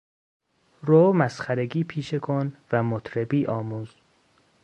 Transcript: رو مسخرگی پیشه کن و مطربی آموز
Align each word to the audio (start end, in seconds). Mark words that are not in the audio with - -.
رو 0.81 1.13
مسخرگی 1.13 1.83
پیشه 1.83 2.19
کن 2.19 2.53
و 2.71 2.83
مطربی 2.83 3.45
آموز 3.45 3.95